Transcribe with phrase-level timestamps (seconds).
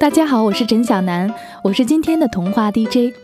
[0.00, 1.30] 大家好，我是陈小南，
[1.62, 3.14] 我是今天的童话 DJ。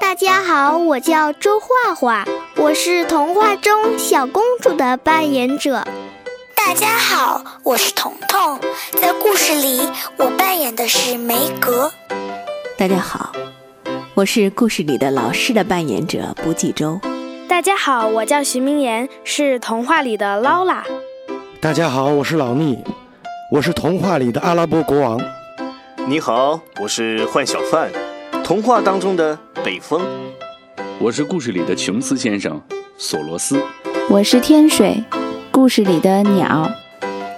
[0.00, 2.24] 大家好，我叫周画画，
[2.56, 5.86] 我是童话中小公主的扮演者。
[6.56, 8.58] 大家好，我是彤彤，
[9.00, 11.92] 在故事里我扮演的是梅格。
[12.76, 13.30] 大家好，
[14.14, 16.98] 我是故事里的老师的扮演者不计周。
[17.48, 20.84] 大家好，我叫徐明言，是童话里的劳拉。
[21.60, 22.82] 大家好，我是老聂，
[23.52, 25.20] 我是童话里的阿拉伯国王。
[26.08, 27.90] 你好，我是幻小范，
[28.44, 30.06] 童话当中的北风。
[31.00, 32.62] 我是故事里的琼斯先生，
[32.96, 33.60] 索罗斯。
[34.08, 35.02] 我是天水，
[35.50, 36.70] 故事里的鸟。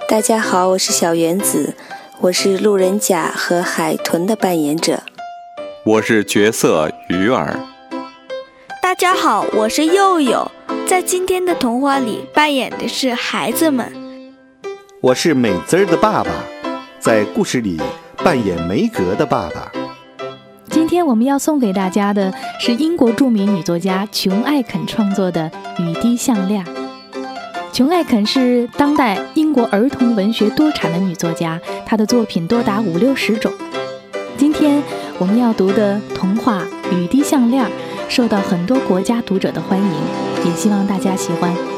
[0.06, 1.74] 大家好，我是小原子，
[2.20, 5.00] 我是路人甲和海豚的扮演者。
[5.86, 7.58] 我是角色鱼儿。
[8.82, 10.50] 大家好，我是佑佑，
[10.86, 13.90] 在今天的童话里扮演的是孩子们。
[15.00, 16.30] 我是美滋儿的爸爸，
[17.00, 17.80] 在故事里。
[18.24, 19.70] 扮演梅格的爸爸。
[20.68, 25.50] 今天我们要送给大家的是英国著名女作家琼·艾肯创作的
[25.82, 26.64] 《雨滴项链》。
[27.72, 33.52] 琼·艾肯是当代英国儿童文学多产的女作家，她的作品多达五六十种。
[34.36, 34.82] 今天
[35.18, 36.62] 我们要读的童话
[36.96, 37.64] 《雨滴项链》
[38.08, 39.92] 受到很多国家读者的欢迎，
[40.44, 41.77] 也希望大家喜欢。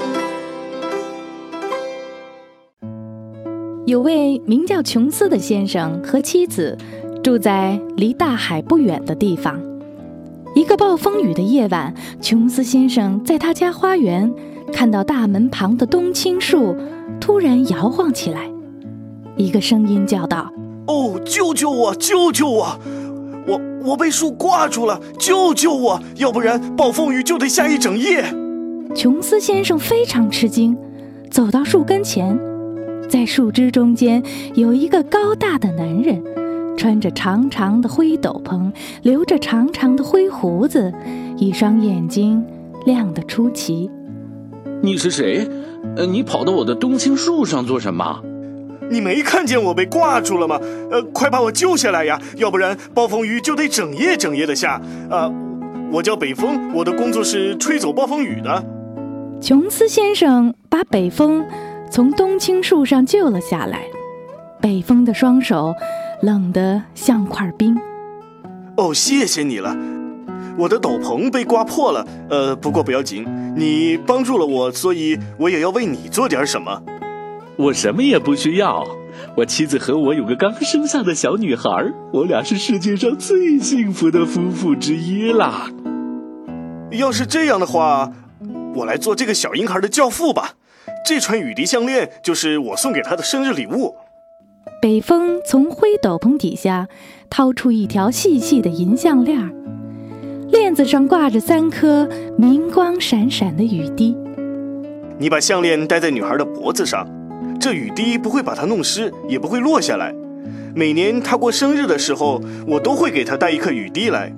[3.91, 6.79] 有位名叫琼斯的先生和妻子
[7.25, 9.61] 住在离大海不远的地方。
[10.55, 14.33] 一个暴风雨的夜晚，琼斯先生在他家花园
[14.73, 16.77] 看到大门旁的冬青树
[17.21, 18.49] 突然摇晃起来。
[19.37, 20.53] 一个声音叫道
[20.87, 21.93] ：“哦，救救我！
[21.97, 22.79] 救救我！
[23.49, 25.01] 我我被树挂住了！
[25.19, 26.01] 救救我！
[26.15, 28.25] 要不然暴风雨就得下一整夜。”
[28.95, 30.79] 琼斯先生非常吃惊，
[31.29, 32.39] 走到树跟前。
[33.11, 34.23] 在树枝中间
[34.55, 36.23] 有一个高大的男人，
[36.77, 38.71] 穿着长长的灰斗篷，
[39.03, 40.93] 留着长长的灰胡子，
[41.37, 42.41] 一双眼睛
[42.87, 43.91] 亮得出奇。
[44.81, 45.45] 你是谁？
[45.97, 48.23] 呃，你跑到我的冬青树上做什么？
[48.89, 50.61] 你没看见我被挂住了吗？
[50.93, 52.17] 呃，快把我救下来呀！
[52.37, 54.81] 要不然暴风雨就得整夜整夜的下。
[55.11, 55.29] 啊，
[55.91, 58.65] 我叫北风，我的工作是吹走暴风雨的。
[59.41, 61.45] 琼斯先生把北风。
[61.91, 63.83] 从冬青树上救了下来，
[64.61, 65.75] 北风的双手
[66.23, 67.77] 冷得像块冰。
[68.77, 69.77] 哦，谢谢你了，
[70.57, 76.81] 我的斗篷被刮破了，呃，不过不要紧，你帮助了我，所以我也要为你做点什么。
[77.57, 78.87] 我什么也不需要，
[79.37, 81.69] 我妻子和我有个刚生下的小女孩，
[82.13, 85.69] 我俩是世界上最幸福的夫妇之一啦。
[86.93, 88.13] 要是这样的话，
[88.77, 90.53] 我来做这个小婴孩的教父吧。
[91.05, 93.97] 这串雨滴项链就是我送给他的生日礼物。
[94.81, 96.89] 北风从灰斗篷底下
[97.29, 99.53] 掏出一条细细的银项链，
[100.51, 104.17] 链子上挂着三颗明光闪闪的雨滴。
[105.19, 107.07] 你把项链戴在女孩的脖子上，
[107.61, 110.15] 这雨滴不会把她弄湿，也不会落下来。
[110.75, 114.33] 每年她过生日的时候，我都会给她带一颗雨滴来。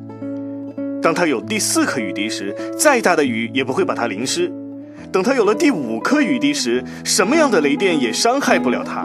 [1.02, 4.50] 当她有第四颗雨滴时，再大的雨也不会把她淋湿。
[5.12, 9.04] 等他有了第五颗雨滴时，什么样的雷电也伤害不了他；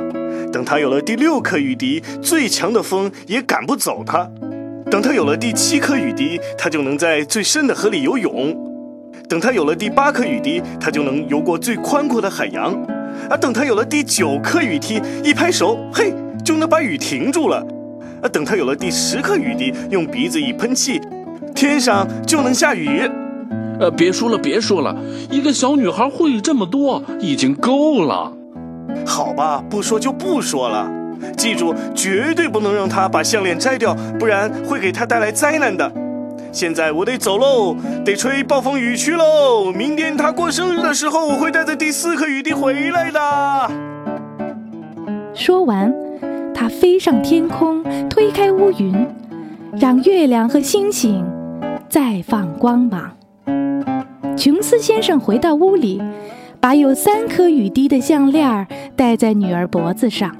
[0.53, 4.25] 等他有了第六颗雨滴，最强的风也赶不走他；
[4.89, 8.55] 等他有了第七颗雨滴，他就能在最深的河里游泳；
[9.27, 12.73] 等他有了第八颗雨滴，他就能游过最宽阔的海洋；
[13.29, 16.13] 啊，等他有了第九颗雨滴，一拍手，嘿，
[16.45, 17.61] 就能把雨停住了；
[18.21, 21.01] 啊，等他有了第十颗雨滴，用鼻子一喷气，
[21.53, 23.01] 天上就能下雨。
[23.79, 24.95] 呃，别说了，别说了，
[25.29, 28.31] 一个小女孩会这么多已经够了。
[29.05, 30.89] 好吧，不说就不说了。
[31.35, 35.91] 记住，绝对不能让她把项链摘掉，不然会给她带来灾难的。
[36.51, 39.71] 现在我得走喽，得吹暴风雨去喽。
[39.71, 43.19] 明天她过生日的时候，我会带着第四颗雨滴回来的。
[45.33, 45.93] 说完，
[46.53, 49.07] 他飞上天空，推开乌云，
[49.79, 51.23] 让月亮和星星
[51.89, 53.16] 再放光芒。
[54.37, 55.99] 琼斯先生回到屋里，
[56.61, 60.35] 把有三颗雨滴的项链戴在女儿脖子上。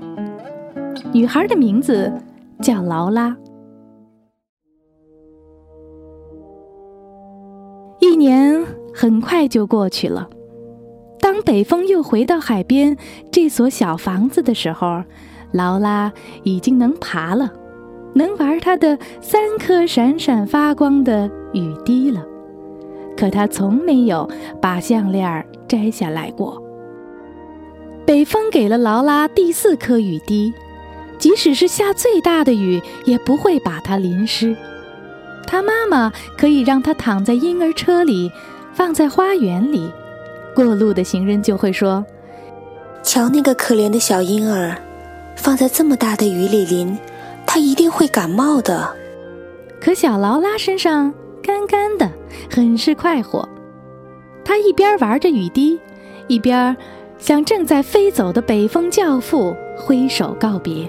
[1.11, 2.13] 女孩的名字
[2.61, 3.35] 叫劳拉。
[7.99, 8.63] 一年
[8.93, 10.29] 很快就过去了。
[11.19, 12.95] 当北风又回到海边
[13.31, 15.03] 这所小房子的时候，
[15.51, 17.51] 劳拉已经能爬了，
[18.13, 22.23] 能玩她的三颗闪闪发光的雨滴了。
[23.17, 24.29] 可他从没有
[24.61, 26.61] 把项链摘下来过。
[28.05, 30.53] 北风给了劳拉第四颗雨滴，
[31.19, 34.55] 即使是下最大的雨，也不会把它淋湿。
[35.45, 38.31] 他妈妈可以让他躺在婴儿车里，
[38.73, 39.91] 放在花园里，
[40.55, 42.05] 过路的行人就会说
[43.03, 44.77] ：“瞧那个可怜的小婴儿，
[45.35, 46.97] 放在这么大的雨里淋，
[47.45, 48.95] 他一定会感冒的。”
[49.79, 52.11] 可小劳拉身上干干的，
[52.49, 53.47] 很是快活。
[54.43, 55.79] 他一边玩着雨滴，
[56.27, 56.75] 一边
[57.17, 60.87] 向正在飞走的北风教父挥手告别。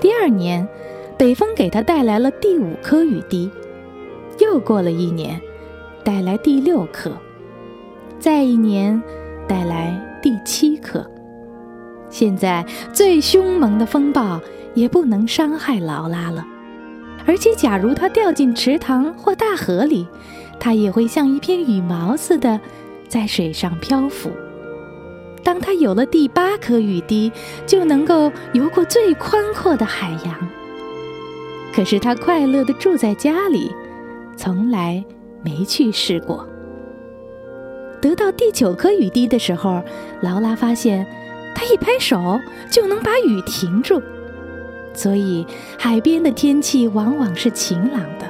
[0.00, 0.66] 第二年。
[1.18, 3.50] 北风给他带来了第五颗雨滴，
[4.38, 5.40] 又过了一年，
[6.04, 7.10] 带来第六颗，
[8.20, 9.02] 再一年，
[9.48, 11.04] 带来第七颗。
[12.08, 14.40] 现在最凶猛的风暴
[14.74, 16.46] 也不能伤害劳拉了，
[17.28, 20.08] 而且假如它掉进池塘或大河里，
[20.58, 22.58] 它也会像一片羽毛似的
[23.06, 24.30] 在水上漂浮。
[25.44, 27.30] 当它有了第八颗雨滴，
[27.66, 30.48] 就能够游过最宽阔的海洋。
[31.74, 33.70] 可是他快乐地住在家里，
[34.34, 35.04] 从来
[35.44, 36.48] 没去试过。
[38.00, 39.82] 得到第九颗雨滴的时候，
[40.22, 41.06] 劳拉发现，
[41.54, 42.40] 他一拍手
[42.70, 44.02] 就能把雨停住。
[44.98, 45.46] 所以
[45.78, 48.26] 海边的天气往往是晴朗的。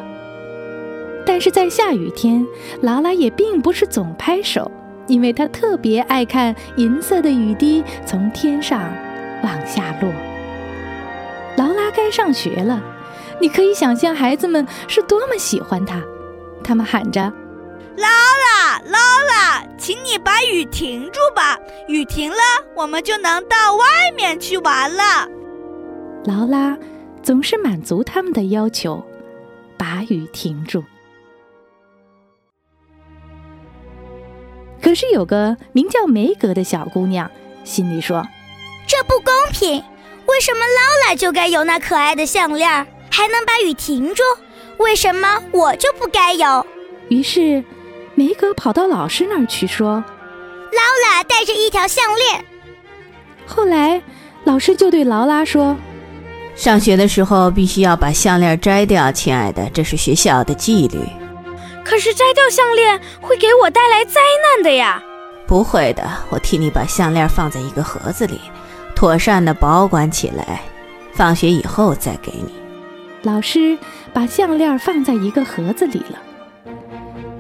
[1.25, 2.47] 但是在下雨天，
[2.83, 4.71] 劳拉也并不是总拍手，
[5.07, 8.93] 因为她特别爱看银色的雨滴从天上
[9.43, 10.13] 往下落。
[11.57, 12.83] 劳拉该上学了。
[13.41, 16.03] 你可以想象孩子们是多么喜欢他，
[16.63, 17.23] 他们喊着
[17.97, 18.99] ：“劳拉，劳
[19.31, 21.57] 拉，请你把雨停住吧！
[21.87, 22.37] 雨停了，
[22.75, 23.85] 我们就能到外
[24.17, 25.29] 面去玩了。”
[26.29, 26.77] 劳拉
[27.23, 29.03] 总是满足他们的要求，
[29.79, 30.85] 把雨停住。
[34.83, 37.31] 可是有个名叫梅格的小姑娘，
[37.65, 38.23] 心里说
[38.87, 39.83] ：“这不公平！
[40.27, 42.69] 为什么劳拉就该有那可爱的项链？”
[43.11, 44.23] 还能把雨停住？
[44.77, 46.67] 为什么我就不该有？
[47.09, 47.65] 于是，
[48.15, 50.05] 梅格跑到老师那儿去说
[50.73, 52.45] ：“劳拉戴着一条项链。”
[53.49, 54.03] 后来，
[54.45, 55.75] 老师就对劳拉说
[56.59, 60.99] ：“上学的时候必须要把项链摘掉，亲爱的，这是学校的纪律。”
[61.87, 64.21] 可是摘掉项链会给我带来灾
[64.57, 65.01] 难的呀！
[65.47, 68.41] 不会的，我替你把项链放在一个盒子里，
[68.97, 70.61] 妥善的保管起来，
[71.13, 72.53] 放学以后再给你。
[73.23, 73.79] 老师
[74.13, 76.19] 把项链放在一个盒子里了，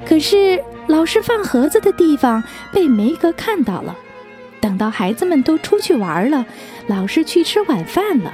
[0.06, 2.41] 可是老师放盒子的地方
[2.73, 3.97] 被梅格看到了。
[4.61, 6.47] 等到孩子们都出去玩了，
[6.87, 8.32] 老师去吃晚饭了，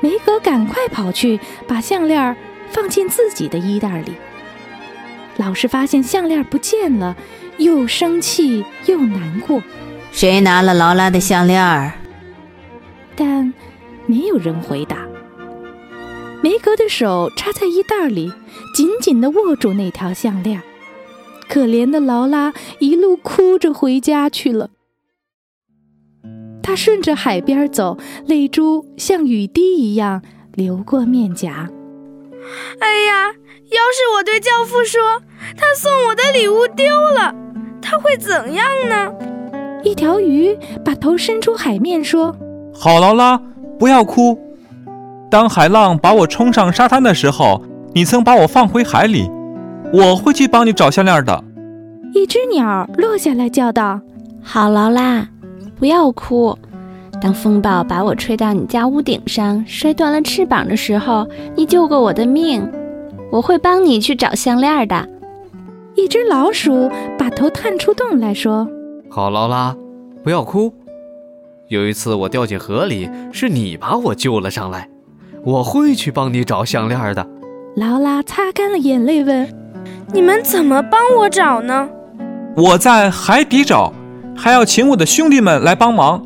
[0.00, 2.36] 梅格赶快跑去把项链
[2.70, 4.14] 放进自己的衣袋里。
[5.36, 7.16] 老师发现项链不见了，
[7.58, 9.62] 又生气又难过。
[10.12, 11.92] 谁拿了劳拉的项链？
[13.14, 13.52] 但
[14.06, 14.98] 没有人回答。
[16.42, 18.32] 梅格的手插在衣袋里，
[18.74, 20.62] 紧紧地握住那条项链。
[21.48, 24.70] 可怜的劳拉一路哭着回家去了。
[26.66, 27.96] 她顺着海边走，
[28.26, 30.20] 泪珠像雨滴一样
[30.56, 31.70] 流过面颊。
[32.80, 33.28] 哎呀，
[33.70, 35.22] 要是我对教父说
[35.56, 37.32] 他送我的礼物丢了，
[37.80, 39.12] 他会怎样呢？
[39.84, 42.36] 一条鱼把头伸出海面说
[42.74, 43.40] ：“好，劳拉，
[43.78, 44.36] 不要哭。”
[45.30, 47.62] 当海浪把我冲上沙滩的时候，
[47.94, 49.30] 你曾把我放回海里。
[49.92, 51.44] 我会去帮你找项链的。
[52.12, 54.00] 一只鸟落下来叫道
[54.42, 55.28] ：“好，劳拉，
[55.78, 56.56] 不要哭。
[57.20, 62.66] 当风暴把我吹到你家屋顶上，摔断了翅膀的时候，你救过我的命。
[63.30, 65.08] 我会帮你去找项链的。”
[65.96, 68.68] 一只老鼠把头探出洞来说
[69.08, 69.74] ：“好，劳拉，
[70.22, 70.72] 不要哭。
[71.68, 74.88] 有一次我掉进河里，是你把我救了上来。”
[75.42, 77.26] 我会去帮你找项链的。
[77.76, 79.48] 劳拉擦干了眼泪问
[80.12, 81.88] ：“你们怎么帮我找呢？”
[82.56, 83.92] 我在海底找，
[84.36, 86.24] 还要请我的兄弟们来帮忙。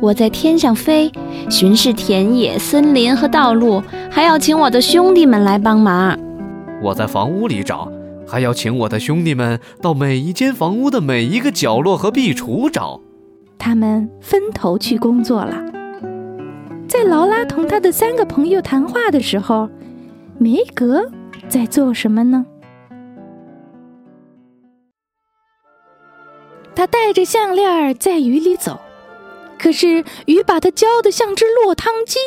[0.00, 1.12] 我在天上飞，
[1.50, 6.18] 巡视田野、森林和道路，还要请我的兄弟们来帮忙。
[6.82, 7.92] 我在房屋里找，
[8.26, 13.00] 还要请我的兄弟们到每一间房屋的每一个角落和壁橱找。
[13.58, 15.54] 他们分头去工作了。
[16.88, 19.68] 在劳拉同他的三个朋友谈话的时候，
[20.38, 21.04] 梅格
[21.46, 22.46] 在做什么呢？
[26.74, 28.80] 他带着项链在雨里走，
[29.58, 32.18] 可是雨把他浇得像只落汤鸡。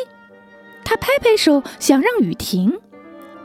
[0.84, 2.78] 他拍拍手想让雨停，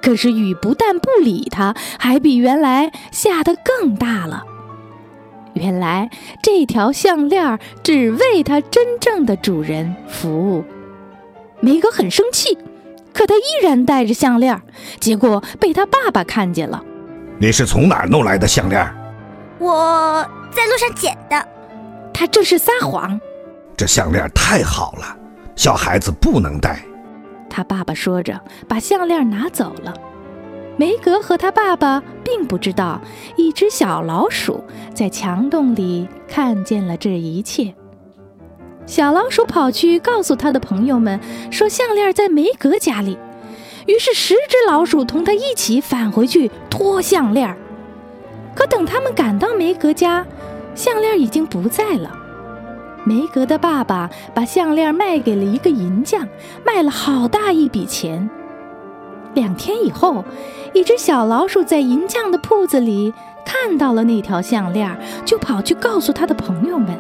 [0.02, 4.44] 可是雨不但不理他，还比原来下得更大了。
[5.54, 6.10] 原来
[6.44, 10.64] 这条项链只为他真正的主人服务。
[11.60, 12.58] 梅格很生气，
[13.14, 14.62] 可他依然戴着项链，
[15.00, 16.84] 结果被他爸爸看见了。
[17.40, 18.86] 你是从哪儿弄来的项链？
[19.58, 21.48] 我在路上捡的。
[22.14, 23.20] 他这是撒谎。
[23.78, 25.18] 这项链太好了，
[25.56, 26.80] 小孩子不能戴。
[27.50, 29.94] 他爸爸说着，把项链拿走了。
[30.78, 33.02] 梅格和他爸爸并不知道，
[33.36, 34.64] 一只小老鼠
[34.94, 37.74] 在墙洞里看见了这一切。
[38.86, 41.20] 小老鼠跑去告诉他的朋友们，
[41.52, 43.18] 说项链在梅格家里。
[43.88, 47.58] 于是十只老鼠同他一起返回去拖项链。
[48.56, 50.26] 可等他们赶到梅格家，
[50.76, 52.12] 项链已经不在了。
[53.06, 56.28] 梅格的爸爸把项链卖给了一个银匠，
[56.66, 58.30] 卖了好大一笔钱。
[59.34, 60.26] 两天以后，
[60.74, 63.14] 一只小老鼠在银匠的铺子里
[63.46, 66.98] 看到了那条项链，就跑去告诉他的朋友们。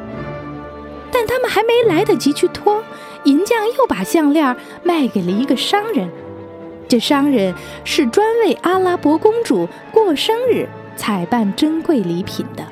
[1.12, 2.84] 但他们还没来得及去脱，
[3.24, 6.10] 银匠又把项链卖给了一个商人。
[6.88, 7.53] 这商人
[7.84, 10.68] 是专为阿拉伯公主过生日
[11.00, 12.63] 采办珍贵礼品的。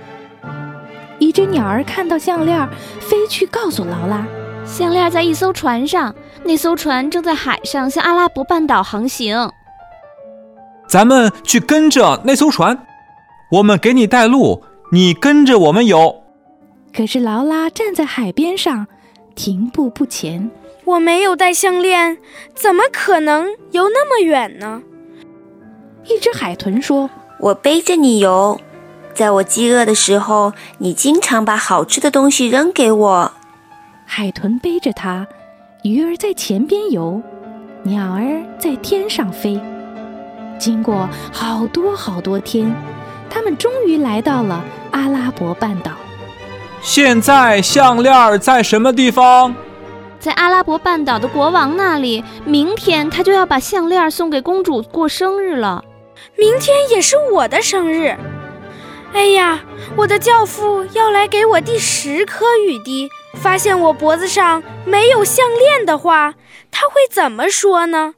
[1.17, 2.67] 一只鸟儿看到项链，
[2.99, 4.27] 飞去告诉劳拉，
[4.65, 9.49] 项链在一艘船上，那艘船正在海上向阿拉伯半岛航行。
[10.89, 12.77] 咱们去跟着那艘船，
[13.49, 16.23] 我们给你带路，你跟着我们游。
[16.93, 18.87] 可是劳拉站在海边上，
[19.35, 20.51] 停步不前。
[20.83, 22.17] 我没有带项链，
[22.53, 24.81] 怎么可能游那么远呢？
[26.05, 28.59] 一只海豚说：“我背着你游。”
[29.13, 33.31] 在我饥饿的时候，你经常把好吃的东西扔给我。
[34.05, 35.25] 海豚背着它，
[35.81, 37.19] 鱼儿在前边游，
[37.81, 39.59] 鸟儿在天上飞。
[40.59, 42.71] 经过好多好多天，
[43.27, 45.91] 他们终于来到了阿拉伯半岛。
[46.81, 49.55] 现在项链在什么地方？
[50.19, 52.23] 在阿拉伯半岛的国王那里。
[52.45, 55.83] 明天他就要把项链送给公主过生日了。
[56.37, 58.15] 明天也是我的生日。
[59.13, 59.63] 哎呀，
[59.95, 63.09] 我的教父要来给我第十颗雨滴。
[63.35, 66.33] 发现我脖子上没有项链的话，
[66.71, 68.15] 他会怎么说呢？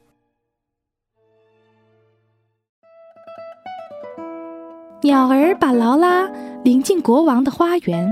[5.02, 6.30] 鸟儿把劳拉
[6.64, 8.10] 领进国王的花园，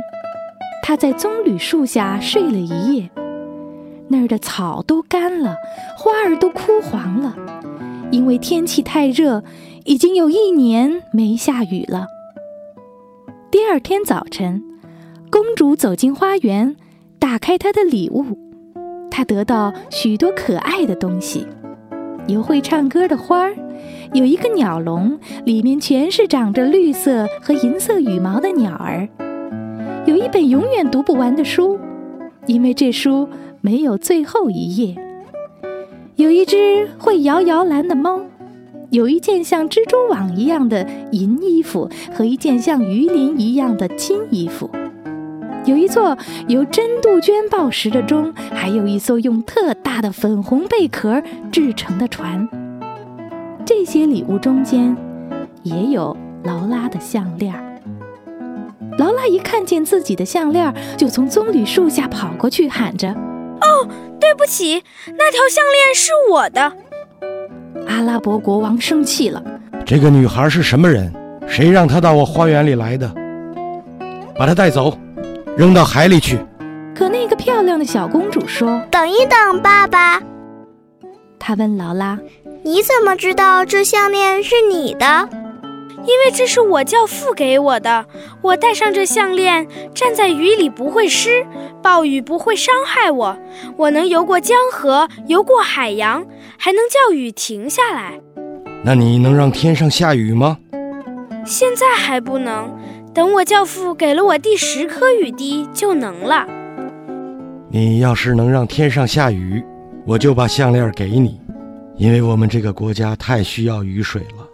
[0.83, 3.09] 他在棕榈树下睡了一夜。
[4.09, 5.57] 那儿的草都干了，
[5.97, 7.35] 花儿都枯黄了，
[8.11, 9.43] 因为天气太热，
[9.89, 12.09] 已经有一年没下雨了。
[13.51, 14.63] 第二天早晨，
[15.31, 16.77] 公主走进花园，
[17.19, 18.37] 打开她的礼物。
[19.11, 21.47] 她得到许多可爱的东西：
[22.27, 23.57] 有会唱歌的花儿，
[24.13, 29.09] 有一个鸟笼，里面全是长着绿色和银色羽毛的鸟儿；
[30.05, 31.79] 有一本永远读不完的书，
[32.45, 33.27] 因为这书
[33.63, 34.97] 没有最后一页；
[36.17, 38.21] 有一只会摇摇篮的猫。
[38.91, 44.71] 有一件像蜘蛛网一样的银衣服和一件像鱼鳞一样的金衣服，
[45.67, 46.17] 有一座
[46.47, 52.49] 由真杜鹃报时的钟，还有一艘用特大的粉红贝壳制成的船。
[53.67, 54.97] 这些礼物中间
[55.63, 57.55] 也有劳拉的项链。
[58.97, 63.11] 劳拉一看见自己的项链，就从棕榈树下跑过去，喊着
[63.61, 63.87] ：“哦，
[64.19, 64.83] 对不起，
[65.19, 66.73] 那条项链是我的。”
[67.87, 69.43] 阿拉伯国王生气了。
[69.85, 71.13] 这个女孩是什么人？
[71.47, 73.11] 谁让她到我花园里来的？
[74.37, 74.97] 把她带走，
[75.57, 76.39] 扔到海里去。
[76.95, 80.21] 可那个漂亮的小公主说：“等一等，爸爸。”
[81.39, 82.19] 她问劳拉
[82.65, 85.29] ：“你怎么知道这项链是你的？”
[86.07, 88.07] 因为这是我教父给我的。
[88.41, 91.47] 我戴上这项链，站在雨里不会湿，
[91.83, 93.37] 暴雨不会伤害我。
[93.77, 96.25] 我能游过江河，游过海洋，
[96.59, 98.21] 还能叫雨停下来。
[98.85, 100.59] 那你能让天上下雨吗？
[101.47, 102.69] 现在还不能，
[103.15, 106.47] 等我教父给了我第十颗雨滴就能了。
[107.71, 109.65] 你要是能让天上下雨，
[110.05, 111.41] 我就把项链给你，
[111.97, 114.47] 因为我们这个国家太需要雨水了。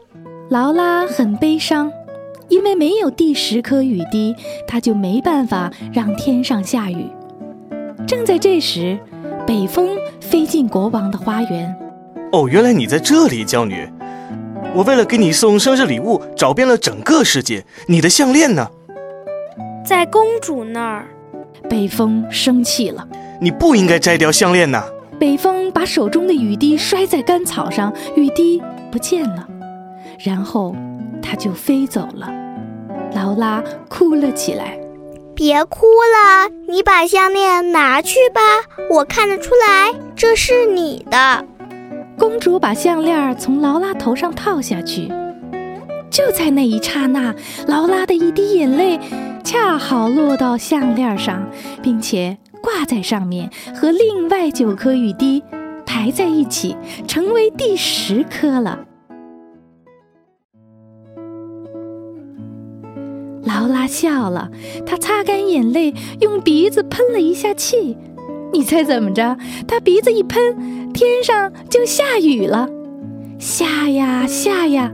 [0.51, 1.91] 劳拉很悲伤，
[2.49, 4.37] 因为没有第十颗雨滴，
[4.69, 7.07] 他就没办法让天上下雨。
[8.07, 8.99] 正在这时，
[9.47, 11.75] 北风飞进国王的花园。
[12.35, 13.89] 哦，原来你在这里，娇女。
[14.75, 17.65] 我为了给你送生日礼物，找遍了整个世界。
[17.87, 18.69] 你的项链呢？
[19.87, 21.07] 在公主那儿。
[21.71, 23.07] 北风生气了。
[23.41, 24.83] 你不应该摘掉项链呐！
[25.17, 28.61] 北风把手中的雨滴摔在干草上，雨滴
[28.91, 29.47] 不见了。
[30.19, 30.75] 然后，
[31.23, 32.29] 它就飞走了。
[33.15, 34.77] 劳拉哭了起来。
[35.37, 38.41] 别哭了，你把项链拿去吧，
[38.91, 41.45] 我看得出来这是你的。
[42.19, 45.09] 公主把项链从劳拉头上套下去，
[46.11, 47.35] 就在那一刹那，
[47.67, 48.99] 劳拉的一滴眼泪
[49.43, 51.49] 恰好落到项链上，
[51.83, 55.43] 并且挂在上面，和另外九颗雨滴
[55.85, 58.85] 排在一起，成为第十颗了。
[63.43, 64.51] 劳拉笑了，
[64.87, 67.97] 她擦干眼泪，用鼻子喷了一下气。
[68.55, 69.37] 你猜怎么着？
[69.67, 72.69] 他鼻子一喷，天上就下雨了。
[73.41, 74.93] 下呀下呀，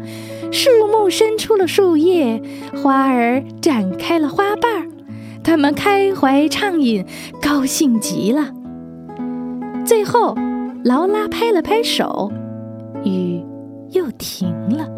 [0.50, 2.40] 树木伸出了树叶，
[2.82, 4.86] 花儿展开了花瓣儿，
[5.44, 7.04] 它们开怀畅饮，
[7.42, 8.50] 高兴极了。
[9.84, 10.34] 最后，
[10.82, 12.32] 劳拉拍了拍手，
[13.04, 13.42] 雨
[13.90, 14.88] 又停了。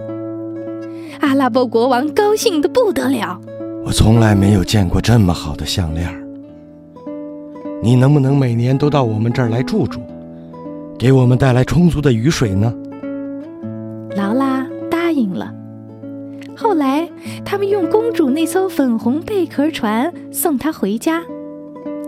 [1.21, 3.41] 阿拉伯国王高兴得不得了。
[3.85, 6.22] 我从来没有见过这么好的项链。
[7.85, 10.01] 你能不能每年都到我们这儿来住住，
[10.97, 12.73] 给我们带来充足的雨水呢？
[14.17, 15.53] 劳拉答应了。
[16.57, 17.09] 后来，
[17.45, 21.23] 他们用公主那艘粉红贝壳船送她回家。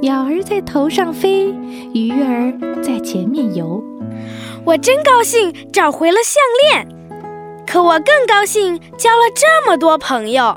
[0.01, 1.53] 鸟儿在头上飞，
[1.93, 3.83] 鱼儿在前面游。
[4.65, 6.87] 我真高兴找回了项链，
[7.67, 10.57] 可我更高兴交了这么多朋友。